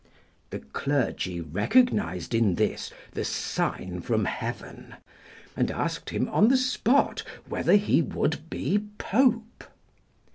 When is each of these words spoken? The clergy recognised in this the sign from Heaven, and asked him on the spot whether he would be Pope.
The 0.49 0.57
clergy 0.61 1.41
recognised 1.41 2.33
in 2.33 2.55
this 2.55 2.91
the 3.11 3.23
sign 3.23 4.01
from 4.01 4.25
Heaven, 4.25 4.95
and 5.55 5.69
asked 5.69 6.09
him 6.09 6.27
on 6.29 6.47
the 6.47 6.57
spot 6.57 7.23
whether 7.47 7.75
he 7.75 8.01
would 8.01 8.49
be 8.49 8.79
Pope. 8.97 9.63